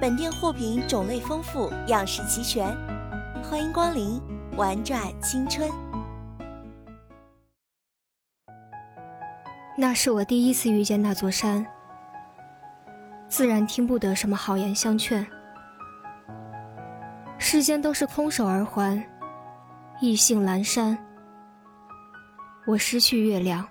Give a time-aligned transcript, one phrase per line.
[0.00, 2.74] 本店货品种类丰富，样式齐全，
[3.44, 4.18] 欢迎光临，
[4.56, 5.70] 玩转青春。
[9.76, 11.66] 那是我第一次遇见那座山，
[13.28, 15.26] 自然听不得什么好言相劝。
[17.36, 19.06] 世间都是空手而还，
[20.00, 20.96] 意兴阑珊。
[22.66, 23.68] 我失去月亮，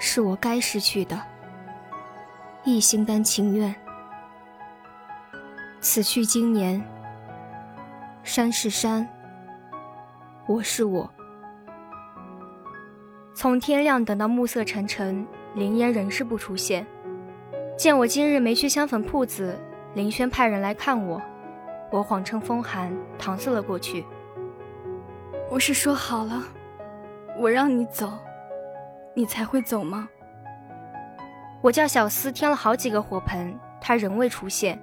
[0.00, 1.16] 是我该失去的，
[2.64, 3.72] 亦心甘情愿。
[5.82, 6.84] 此去经年，
[8.22, 9.08] 山是山，
[10.46, 11.10] 我是我。
[13.32, 16.86] 从天亮等到暮色沉沉，林烟仍是不出现。
[17.78, 19.58] 见我今日没去香粉铺子，
[19.94, 21.20] 林轩派人来看我。
[21.90, 24.04] 我谎称风寒，搪塞了过去。
[25.50, 26.42] 我是说好了，
[27.38, 28.12] 我让你走，
[29.14, 30.10] 你才会走吗？
[31.62, 34.78] 我叫小厮添了好几个火盆，他仍未出现。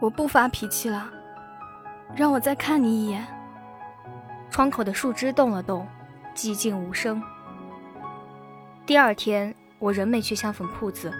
[0.00, 1.10] 我不发脾气了，
[2.14, 3.26] 让我再看你一眼。
[4.50, 5.86] 窗口的树枝动了动，
[6.34, 7.22] 寂静无声。
[8.86, 11.12] 第二天，我仍没去香粉铺子。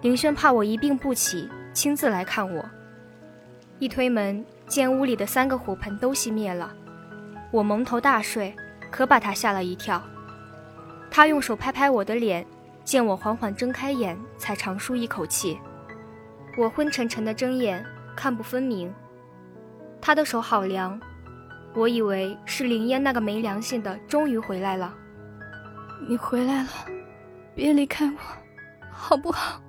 [0.00, 2.64] 林轩怕我一病不起，亲自来看我。
[3.78, 6.72] 一推门，见屋里的三个火盆都熄灭了。
[7.50, 8.54] 我蒙头大睡，
[8.90, 10.02] 可把他吓了一跳。
[11.10, 12.44] 他用手拍拍我的脸，
[12.82, 15.58] 见我缓缓睁开眼，才长舒一口气。
[16.58, 17.86] 我昏沉沉的睁眼，
[18.16, 18.92] 看不分明。
[20.00, 21.00] 他的手好凉，
[21.72, 24.92] 我以为是林烟那个没良心的终于回来了。
[26.08, 26.68] 你回来了，
[27.54, 28.18] 别离开我，
[28.90, 29.60] 好不好？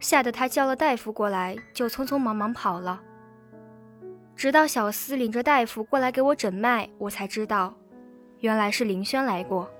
[0.00, 2.98] 吓得他叫了大夫过来，就匆匆忙忙跑了。
[4.34, 7.74] 直到小厮领着大夫过来给我诊脉，我才知道，
[8.40, 9.70] 原来是林轩来过。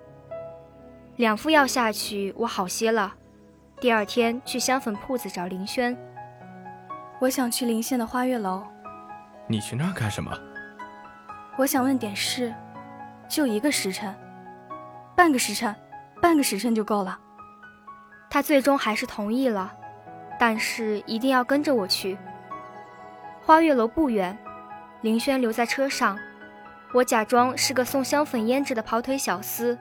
[1.16, 3.14] 两副药下去，我好些了。
[3.82, 5.98] 第二天去香粉铺子找林轩。
[7.18, 8.62] 我想去临县的花月楼。
[9.48, 10.30] 你去那儿干什么？
[11.58, 12.54] 我想问点事，
[13.28, 14.14] 就一个时辰，
[15.16, 15.74] 半个时辰，
[16.20, 17.18] 半个时辰就够了。
[18.30, 19.72] 他最终还是同意了。
[20.38, 22.16] 但是一定要跟着我去。
[23.40, 24.38] 花月楼不远，
[25.00, 26.16] 林轩留在车上，
[26.94, 29.76] 我假装是个送香粉胭脂的跑腿小厮，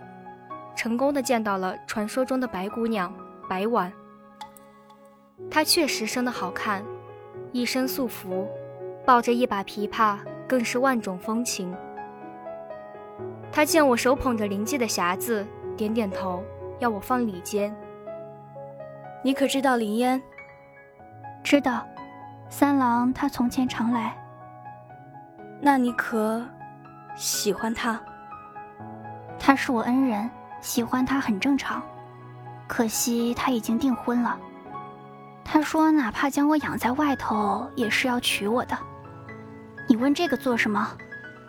[0.75, 3.13] 成功的见到了传说中的白姑娘
[3.51, 3.91] 白婉。
[5.49, 6.81] 她确实生得好看，
[7.51, 8.47] 一身素服，
[9.05, 11.75] 抱着一把琵琶，更是万种风情。
[13.51, 15.45] 他见我手捧着灵记的匣子，
[15.75, 16.41] 点点头，
[16.79, 17.75] 要我放里间。
[19.21, 20.23] 你可知道林烟？
[21.43, 21.85] 知道，
[22.47, 24.15] 三郎他从前常来。
[25.59, 26.41] 那你可
[27.17, 28.01] 喜欢他？
[29.37, 30.31] 他是我恩人，
[30.61, 31.83] 喜欢他很正常。
[32.71, 34.39] 可惜他已经订婚了。
[35.43, 38.77] 他说哪怕将我养在外头，也是要娶我的。
[39.89, 40.97] 你问这个做什么？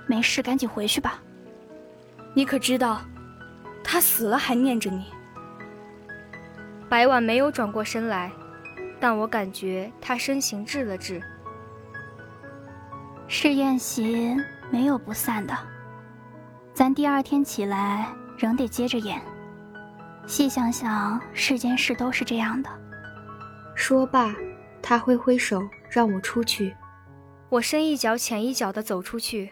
[0.08, 1.22] 没事，赶紧回去吧。
[2.34, 3.00] 你可知道，
[3.84, 5.12] 他死了还念着你。
[6.88, 8.32] 白婉没有转过身来。
[8.98, 11.22] 但我感觉他身形滞了滞。
[13.28, 14.36] 是宴席
[14.70, 15.56] 没有不散的，
[16.74, 19.22] 咱第二天起来仍得接着演。
[20.26, 22.70] 细想想，世间事都是这样的。
[23.74, 24.34] 说罢，
[24.80, 26.74] 他挥挥手让我出去。
[27.48, 29.50] 我深一脚浅一脚地走出去，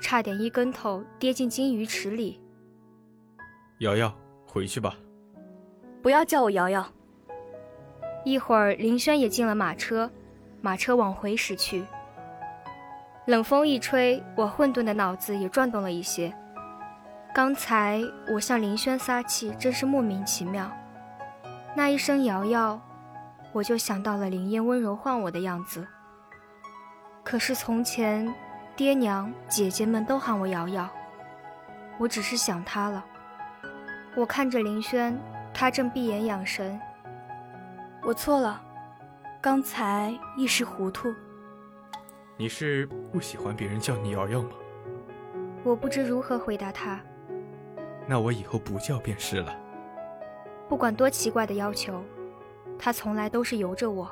[0.00, 2.40] 差点一跟头跌进金鱼池里。
[3.78, 4.14] 瑶瑶，
[4.46, 4.94] 回去吧。
[6.02, 6.86] 不要叫我瑶瑶。
[8.24, 10.10] 一会儿，林轩也进了马车，
[10.60, 11.84] 马车往回驶去。
[13.26, 16.32] 冷风一吹，我混沌的脑子也转动了一些。
[17.36, 18.00] 刚才
[18.32, 20.72] 我向林轩撒气，真是莫名其妙。
[21.76, 22.80] 那一声“瑶瑶”，
[23.52, 25.86] 我就想到了林烟温柔唤我的样子。
[27.22, 28.34] 可是从前，
[28.74, 30.88] 爹娘、姐姐们都喊我瑶瑶，
[31.98, 33.04] 我只是想他了。
[34.16, 35.14] 我看着林轩，
[35.52, 36.80] 他正闭眼养神。
[38.02, 38.58] 我错了，
[39.42, 41.14] 刚才一时糊涂。
[42.38, 44.48] 你是不喜欢别人叫你瑶瑶吗？
[45.62, 46.98] 我不知如何回答他。
[48.08, 49.54] 那我以后不叫便是了。
[50.68, 52.02] 不管多奇怪的要求，
[52.78, 54.10] 他从来都是由着我。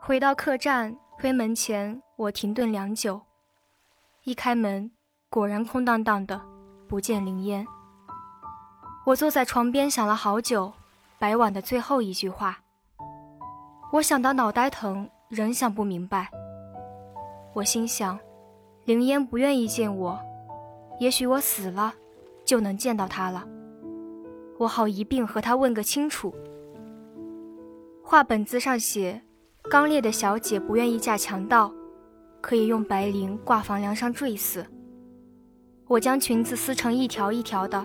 [0.00, 3.20] 回到客栈，推门前，我停顿良久。
[4.24, 4.90] 一开门，
[5.30, 6.40] 果然空荡荡的，
[6.88, 7.66] 不见林烟。
[9.06, 10.72] 我坐在床边想了好久，
[11.18, 12.58] 白晚的最后一句话。
[13.92, 16.30] 我想到脑袋疼，仍想不明白。
[17.54, 18.18] 我心想。
[18.84, 20.18] 凌烟不愿意见我，
[21.00, 21.94] 也许我死了，
[22.44, 23.42] 就能见到他了。
[24.58, 26.34] 我好一并和他问个清楚。
[28.02, 29.22] 画本子上写，
[29.70, 31.72] 刚烈的小姐不愿意嫁强盗，
[32.42, 34.64] 可以用白绫挂房梁上坠死。
[35.86, 37.82] 我将裙子撕成一条一条的，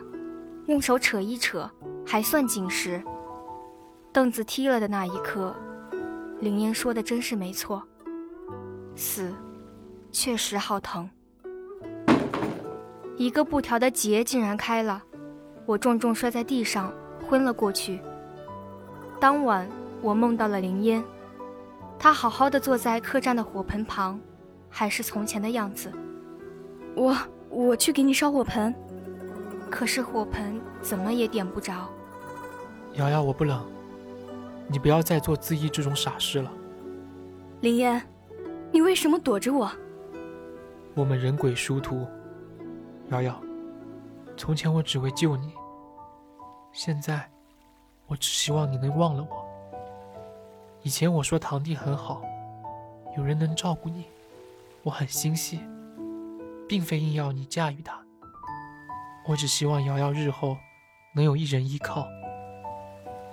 [0.67, 1.69] 用手扯一扯，
[2.05, 3.01] 还算紧实。
[4.11, 5.55] 凳子踢了的那一刻，
[6.41, 7.81] 凌烟说的真是没错，
[8.95, 9.33] 死。
[10.11, 11.07] 确实好疼，
[13.15, 15.01] 一个布条的结竟然开了，
[15.67, 16.91] 我重重摔在地上，
[17.27, 17.99] 昏了过去。
[19.19, 19.69] 当晚，
[20.01, 21.03] 我梦到了林烟，
[21.99, 24.19] 她好好的坐在客栈的火盆旁，
[24.67, 25.91] 还是从前的样子。
[26.95, 27.15] 我
[27.49, 28.73] 我去给你烧火盆，
[29.69, 31.87] 可是火盆怎么也点不着。
[32.93, 33.63] 瑶瑶，我不冷，
[34.67, 36.51] 你不要再做自缢这种傻事了。
[37.61, 38.01] 林烟，
[38.71, 39.71] 你为什么躲着我？
[40.95, 42.05] 我们人鬼殊途，
[43.09, 43.39] 瑶瑶，
[44.35, 45.53] 从前我只为救你，
[46.73, 47.29] 现在
[48.07, 49.45] 我只希望你能忘了我。
[50.81, 52.21] 以前我说堂弟很好，
[53.15, 54.05] 有人能照顾你，
[54.83, 55.61] 我很欣喜，
[56.67, 57.97] 并非硬要你驾驭他。
[59.27, 60.57] 我只希望瑶瑶日后
[61.13, 62.07] 能有一人依靠，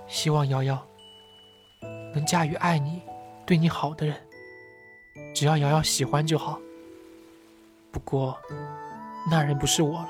[0.07, 0.81] 希望瑶瑶
[2.13, 3.01] 能驾驭爱你、
[3.45, 4.15] 对你好的人，
[5.33, 6.59] 只要瑶瑶喜欢就好。
[7.91, 8.37] 不过，
[9.29, 10.09] 那人不是我了。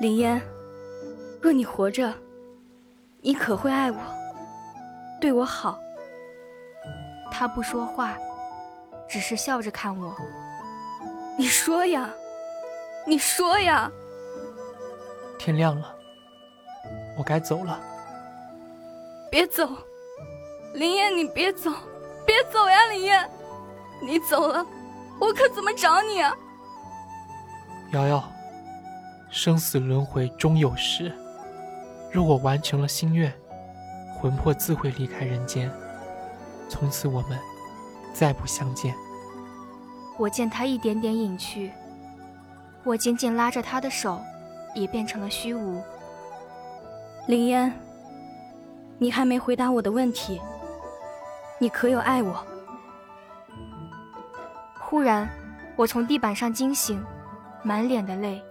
[0.00, 0.40] 林烟，
[1.40, 2.12] 若你活着，
[3.20, 3.98] 你可会爱我，
[5.20, 5.78] 对我好？
[7.30, 8.16] 他不说话，
[9.08, 10.14] 只是笑着看我。
[11.38, 12.10] 你说呀，
[13.06, 13.90] 你说呀。
[15.38, 15.94] 天亮了，
[17.16, 17.80] 我该走了。
[19.30, 19.68] 别走，
[20.74, 21.70] 林烟，你别走，
[22.26, 23.30] 别走呀，林烟，
[24.02, 24.64] 你走了。
[25.22, 26.34] 我可怎么找你啊？
[27.92, 28.24] 瑶瑶，
[29.30, 31.12] 生死轮回终有时。
[32.10, 33.32] 若我完成了心愿，
[34.18, 35.70] 魂魄自会离开人间，
[36.68, 37.38] 从此我们
[38.12, 38.92] 再不相见。
[40.18, 41.70] 我见他一点点隐去，
[42.82, 44.20] 我紧紧拉着他的手，
[44.74, 45.80] 也变成了虚无。
[47.28, 47.72] 林烟，
[48.98, 50.42] 你还没回答我的问题，
[51.60, 52.44] 你可有爱我？
[54.92, 55.26] 忽然，
[55.74, 57.02] 我从地板上惊醒，
[57.62, 58.42] 满脸的泪。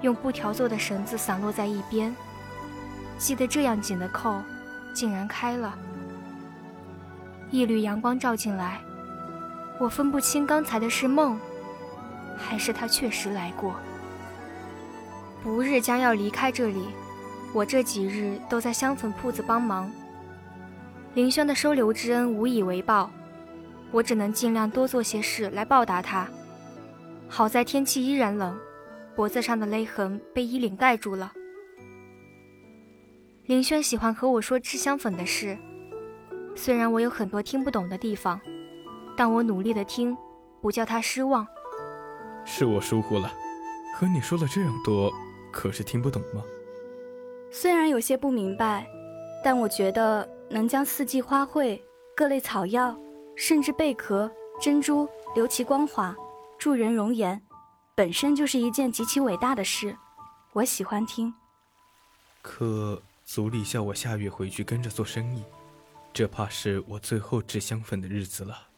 [0.00, 2.14] 用布条做的绳子散落在一边，
[3.18, 4.40] 系得这样紧的扣，
[4.94, 5.76] 竟然开了。
[7.50, 8.80] 一缕阳光照进来，
[9.80, 11.36] 我分不清刚才的是梦，
[12.36, 13.74] 还是他确实来过。
[15.42, 16.86] 不日将要离开这里，
[17.52, 19.90] 我这几日都在香粉铺子帮忙。
[21.14, 23.10] 林轩的收留之恩无以为报。
[23.92, 26.28] 我只能尽量多做些事来报答他。
[27.28, 28.58] 好在天气依然冷，
[29.14, 31.32] 脖子上的勒痕被衣领盖住了。
[33.46, 35.56] 林轩喜欢和我说吃香粉的事，
[36.54, 38.40] 虽然我有很多听不懂的地方，
[39.16, 40.16] 但我努力的听，
[40.60, 41.46] 不叫他失望。
[42.44, 43.32] 是我疏忽了，
[43.94, 45.12] 和你说了这样多，
[45.52, 46.42] 可是听不懂吗？
[47.50, 48.86] 虽然有些不明白，
[49.42, 51.80] 但我觉得能将四季花卉、
[52.16, 52.96] 各类草药。
[53.36, 56.16] 甚至贝壳、珍珠留其光滑，
[56.58, 57.40] 助人容颜，
[57.94, 59.96] 本身就是一件极其伟大的事。
[60.54, 61.32] 我喜欢听。
[62.40, 65.44] 可族里叫我下月回去跟着做生意，
[66.12, 68.68] 这怕是我最后制香粉的日子了。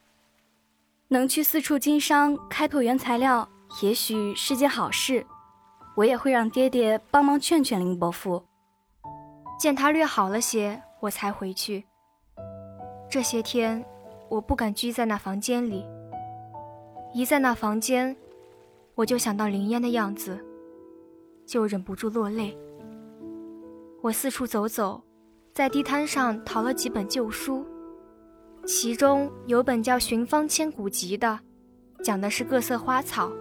[1.07, 3.49] 能去四处经商，开拓原材料，
[3.83, 5.25] 也许是件好事。
[5.95, 8.45] 我也会让爹爹帮忙劝劝林伯父。
[9.59, 11.85] 见他略好了些，我才回去。
[13.11, 13.85] 这些天，
[14.29, 15.85] 我不敢居在那房间里。
[17.15, 18.15] 一在那房间，
[18.95, 20.39] 我就想到林烟的样子，
[21.47, 22.57] 就忍不住落泪。
[24.03, 25.03] 我四处走走，
[25.55, 27.65] 在地摊上淘了几本旧书，
[28.67, 31.41] 其中有本叫《寻芳千古集》的，
[32.05, 33.33] 讲的是各色花草。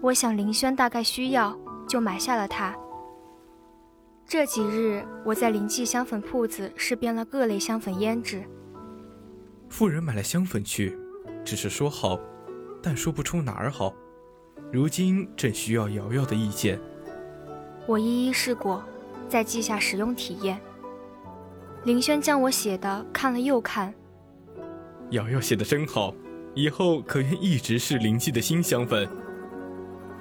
[0.00, 1.58] 我想林轩大概需要，
[1.88, 2.74] 就买下了它。
[4.24, 8.42] 这几日我在林记香粉铺子试遍了各类香粉胭脂。
[9.72, 10.94] 夫人买了香粉去，
[11.42, 12.20] 只是说好，
[12.82, 13.90] 但说不出哪儿好。
[14.70, 16.78] 如今正需要瑶瑶的意见。
[17.86, 18.84] 我一一试过，
[19.30, 20.60] 再记下使用体验。
[21.84, 23.92] 林轩将我写的看了又看。
[25.12, 26.14] 瑶瑶写的真好，
[26.54, 29.08] 以后可愿一直是林记的新香粉。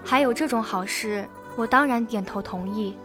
[0.01, 1.27] 还有这种好事，
[1.57, 2.95] 我当然点头同意。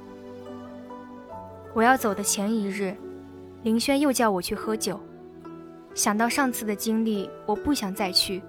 [1.75, 2.97] 我要走的前一日，
[3.65, 5.01] 林轩又叫我去喝酒。
[5.97, 8.43] 想到上次的经历，我不想再去。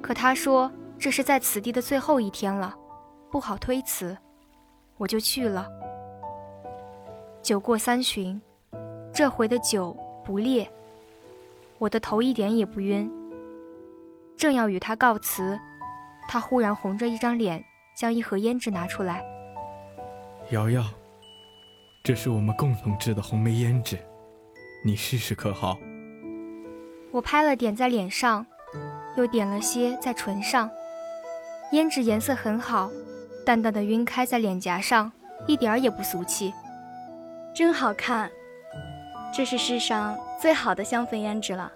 [0.00, 2.72] 可他说这是在此地的最后一天了，
[3.28, 4.16] 不好推辞，
[4.96, 5.68] 我就去了。
[7.42, 8.40] 酒过三巡，
[9.12, 10.70] 这回的酒不烈，
[11.78, 13.10] 我的头一点也不晕。
[14.36, 15.58] 正要与他告辞。
[16.28, 17.64] 他忽然红着一张脸，
[17.96, 19.20] 将一盒胭脂拿出来。
[20.50, 20.84] 瑶瑶，
[22.04, 23.98] 这是我们共同制的红梅胭脂，
[24.84, 25.76] 你试试可好？
[27.12, 28.46] 我拍了点在脸上，
[29.16, 30.70] 又点了些在唇上。
[31.72, 32.90] 胭脂颜色很好，
[33.44, 35.10] 淡淡的晕开在脸颊上，
[35.46, 36.52] 一点儿也不俗气，
[37.54, 38.30] 真好看。
[39.34, 41.70] 这是世上最好的香粉胭脂了。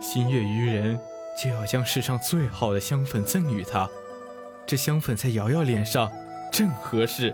[0.00, 0.98] 心悦于人。
[1.40, 3.88] 就要将世上最好的香粉赠予他，
[4.66, 6.10] 这香粉在瑶瑶脸上
[6.50, 7.32] 正合适。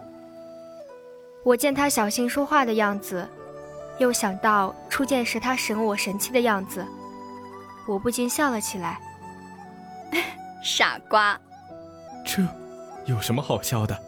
[1.42, 3.26] 我见他小心说话的样子，
[3.98, 6.84] 又想到初见时他神我神气的样子，
[7.86, 9.00] 我不禁笑了起来。
[10.62, 11.38] 傻瓜，
[12.24, 12.42] 这
[13.06, 13.98] 有什么好笑的？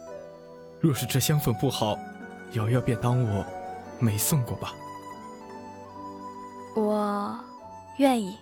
[0.79, 1.97] 若是这香粉不好，
[2.53, 3.45] 瑶瑶便当我
[3.99, 4.73] 没送过吧。
[6.75, 7.39] 我
[7.97, 8.37] 愿意。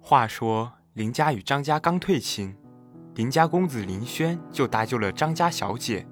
[0.00, 2.56] 话说林家与张家刚退亲，
[3.14, 6.06] 林家公子林轩就搭救了张家小姐，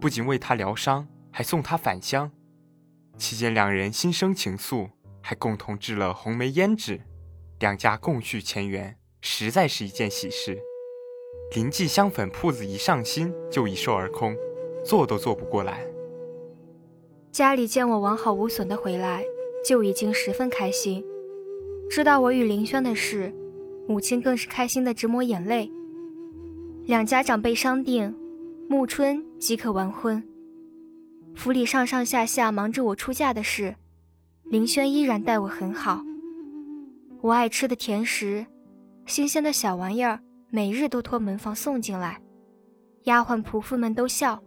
[0.00, 2.30] 不仅为她疗伤，还送她返乡。
[3.18, 4.88] 期间两人心生情愫，
[5.20, 7.02] 还共同制了红梅胭脂，
[7.58, 10.58] 两家共续前缘，实在是一件喜事。
[11.54, 14.34] 林记香粉铺子一上新就一售而空，
[14.82, 15.84] 做都做不过来。
[17.30, 19.22] 家里见我完好无损的回来，
[19.64, 21.04] 就已经十分开心。
[21.90, 23.34] 知道我与林轩的事，
[23.86, 25.70] 母亲更是开心的直抹眼泪。
[26.86, 28.16] 两家长辈商定，
[28.70, 30.22] 暮春即可完婚。
[31.34, 33.74] 府里上上下下忙着我出嫁的事，
[34.44, 36.04] 林轩依然待我很好。
[37.20, 38.46] 我爱吃的甜食，
[39.06, 42.22] 新鲜的小玩意儿，每日都托门房送进来，
[43.06, 44.40] 丫鬟仆妇们都笑。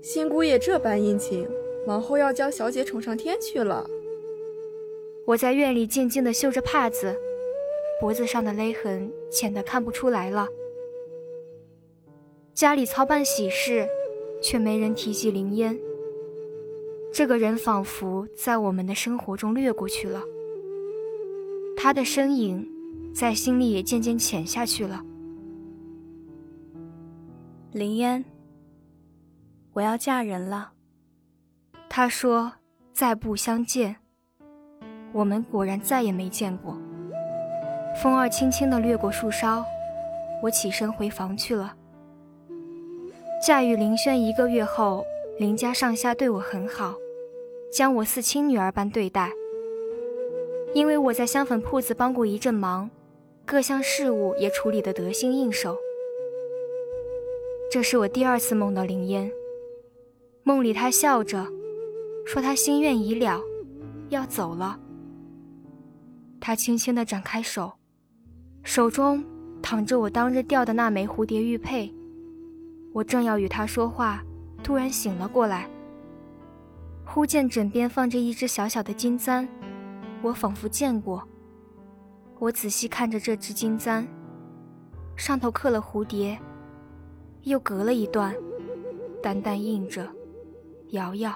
[0.00, 1.46] 新姑爷这般殷勤，
[1.86, 3.86] 往后要将小姐宠上天去了。
[5.26, 7.14] 我在院里静静地绣着帕子，
[8.00, 10.48] 脖子上的勒痕浅得看不出来了。
[12.54, 13.88] 家里操办喜事，
[14.42, 15.78] 却没人提及林烟。
[17.12, 20.22] 这个人仿佛在我们的生活中掠过去了，
[21.76, 22.68] 他的身影
[23.14, 25.02] 在心里也渐渐浅下去了。
[27.72, 28.24] 林烟，
[29.72, 30.72] 我要嫁人了。
[31.88, 32.52] 他说
[32.92, 33.96] ：“再不相见。”
[35.12, 36.78] 我们果然再也没见过。
[38.02, 39.62] 风儿轻轻地掠过树梢，
[40.42, 41.76] 我起身回房去了。
[43.44, 45.04] 嫁与林轩一个月后，
[45.36, 46.94] 林家上下对我很好，
[47.72, 49.32] 将我似亲女儿般对待。
[50.72, 52.88] 因为我在香粉铺子帮过一阵忙，
[53.44, 55.76] 各项事务也处理得得心应手。
[57.68, 59.28] 这是我第二次梦到林烟，
[60.44, 61.44] 梦里她笑着，
[62.24, 63.42] 说她心愿已了，
[64.10, 64.78] 要走了。
[66.38, 67.72] 他轻轻地展开手，
[68.62, 69.24] 手中
[69.60, 71.92] 躺着我当日掉的那枚蝴蝶玉佩。
[72.92, 74.22] 我正要与他说话，
[74.62, 75.68] 突然醒了过来。
[77.04, 79.48] 忽见枕边放着一只小小的金簪，
[80.22, 81.26] 我仿佛见过。
[82.38, 84.06] 我仔细看着这只金簪，
[85.16, 86.38] 上头刻了蝴蝶，
[87.42, 88.34] 又隔了一段，
[89.22, 90.08] 淡淡印着
[90.90, 91.32] “瑶瑶”。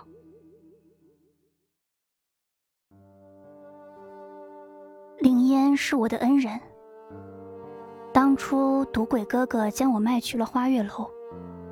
[5.21, 6.61] 林烟是我的恩人。
[8.13, 11.11] 当初赌鬼哥哥将我卖去了花月楼，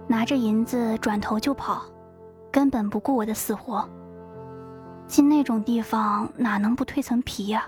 [0.07, 1.83] 拿着银子转头就跑，
[2.53, 3.89] 根本不顾我的死活。
[5.07, 7.67] 进那种地方哪能不蜕层皮呀？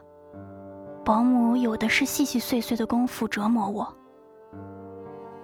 [1.04, 3.86] 保姆有的是细细碎碎的功夫折磨我。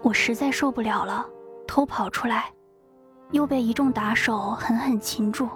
[0.02, 1.24] 我实在受不了了，
[1.66, 2.52] 偷跑出来，
[3.30, 5.48] 又被一众打手狠狠擒住，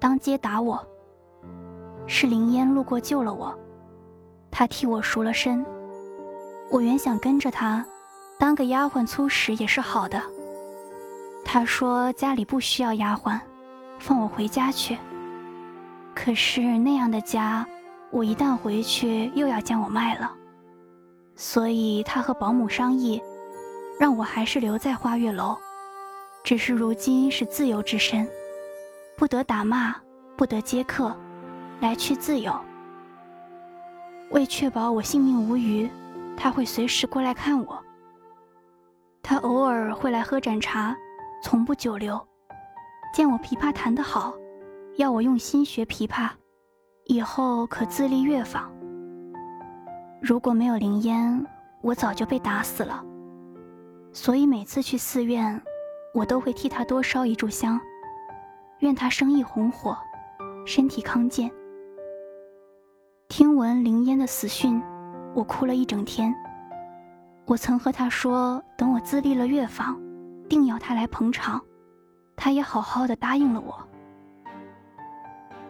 [0.00, 0.84] 当街打我。
[2.06, 3.56] 是林烟路过救了我。
[4.50, 5.64] 他替我赎了身，
[6.70, 7.84] 我原想跟着他，
[8.38, 10.20] 当个丫鬟粗使也是好的。
[11.44, 13.38] 他说家里不需要丫鬟，
[13.98, 14.98] 放我回家去。
[16.14, 17.66] 可是那样的家，
[18.10, 20.32] 我一旦回去又要将我卖了，
[21.36, 23.22] 所以他和保姆商议，
[23.98, 25.56] 让我还是留在花月楼，
[26.42, 28.28] 只是如今是自由之身，
[29.16, 29.94] 不得打骂，
[30.36, 31.14] 不得接客，
[31.80, 32.52] 来去自由。
[34.30, 35.88] 为确保我性命无虞，
[36.36, 37.78] 他会随时过来看我。
[39.22, 40.96] 他偶尔会来喝盏茶，
[41.44, 42.18] 从不久留。
[43.12, 44.32] 见我琵琶弹得好，
[44.96, 46.30] 要我用心学琵琶，
[47.04, 48.72] 以后可自立乐坊。
[50.22, 51.46] 如果没有灵烟，
[51.82, 53.04] 我早就被打死了。
[54.10, 55.60] 所以每次去寺院，
[56.14, 57.78] 我都会替他多烧一炷香，
[58.78, 59.94] 愿他生意红火，
[60.64, 61.50] 身体康健。
[63.28, 64.82] 听闻灵烟的死讯，
[65.34, 66.34] 我哭了一整天。
[67.44, 70.00] 我曾和他说，等我自立了乐坊，
[70.54, 71.60] 定要他来捧场。
[72.36, 73.88] 他也好好的答应了我。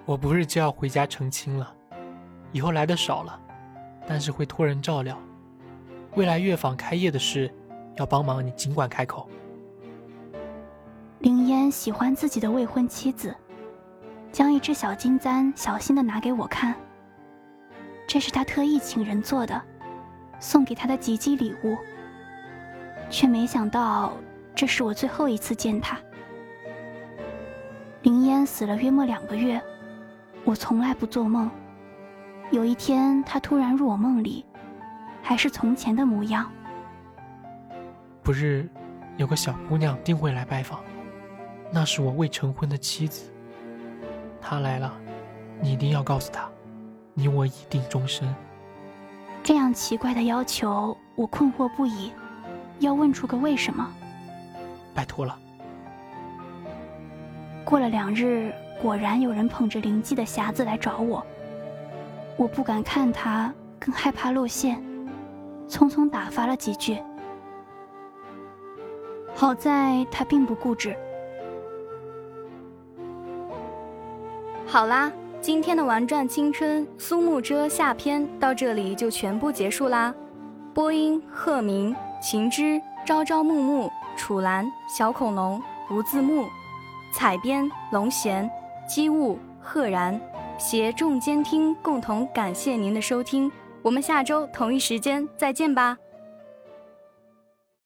[0.04, 1.74] 我不是就要回家成亲了，
[2.52, 3.40] 以后来的少了，
[4.06, 5.18] 但是会托人照料。
[6.16, 7.50] 未来乐坊开业的事，
[7.96, 9.26] 要帮忙你尽管开口。
[11.20, 13.34] 林烟喜欢自己的未婚妻子，
[14.30, 16.74] 将一只小金簪小心的拿给我看。
[18.06, 19.58] 这是他特意请人做的，
[20.38, 21.74] 送给他的吉吉礼物。
[23.08, 24.12] 却没想到，
[24.54, 25.98] 这是我最后一次见他。
[28.02, 29.60] 林烟死了约莫两个月，
[30.44, 31.50] 我从来不做梦。
[32.50, 34.44] 有一天，他突然入我梦里，
[35.22, 36.50] 还是从前的模样。
[38.22, 38.68] 不日，
[39.16, 40.80] 有个小姑娘定会来拜访，
[41.72, 43.30] 那是我未成婚的妻子。
[44.40, 44.92] 她来了，
[45.60, 46.48] 你一定要告诉她。
[47.14, 48.34] 你我已定终身。
[49.42, 52.12] 这样奇怪的要求，我困惑不已，
[52.80, 53.90] 要问出个为什么。
[54.94, 55.36] 拜托了。
[57.64, 61.24] 过了两日，果然有人捧着灵迹的匣子来找我。
[62.36, 64.82] 我不敢看他，更害怕露馅，
[65.68, 66.98] 匆匆打发了几句。
[69.34, 70.96] 好在他并不固执。
[74.66, 75.10] 好啦。
[75.40, 80.14] 今天的《玩转青春》苏幕遮下篇到这里就全部结束啦。
[80.72, 86.44] 播音：鹤鸣、秦之、朝朝暮暮、楚岚、小恐龙、无字幕；
[87.12, 88.50] 采编：龙贤、
[88.88, 90.20] 机务、赫然，
[90.58, 93.50] 携众监听共同感谢您的收听。
[93.82, 95.98] 我们下周同一时间再见吧。